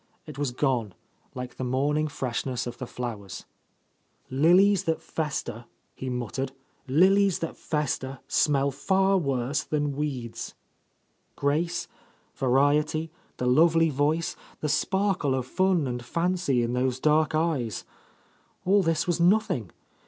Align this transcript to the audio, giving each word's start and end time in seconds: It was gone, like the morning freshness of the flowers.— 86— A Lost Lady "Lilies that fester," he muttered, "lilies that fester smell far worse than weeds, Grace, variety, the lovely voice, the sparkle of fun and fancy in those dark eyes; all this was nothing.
It 0.25 0.39
was 0.39 0.49
gone, 0.49 0.95
like 1.35 1.57
the 1.57 1.63
morning 1.63 2.07
freshness 2.07 2.65
of 2.65 2.79
the 2.79 2.87
flowers.— 2.87 3.45
86— 4.29 4.31
A 4.31 4.33
Lost 4.33 4.41
Lady 4.41 4.47
"Lilies 4.57 4.83
that 4.85 5.01
fester," 5.05 5.65
he 5.93 6.09
muttered, 6.09 6.51
"lilies 6.87 7.37
that 7.37 7.55
fester 7.55 8.19
smell 8.27 8.71
far 8.71 9.19
worse 9.19 9.63
than 9.63 9.95
weeds, 9.95 10.55
Grace, 11.35 11.87
variety, 12.33 13.11
the 13.37 13.45
lovely 13.45 13.91
voice, 13.91 14.35
the 14.59 14.69
sparkle 14.69 15.35
of 15.35 15.45
fun 15.45 15.85
and 15.85 16.03
fancy 16.03 16.63
in 16.63 16.73
those 16.73 16.99
dark 16.99 17.35
eyes; 17.35 17.85
all 18.65 18.81
this 18.81 19.05
was 19.05 19.19
nothing. 19.19 19.69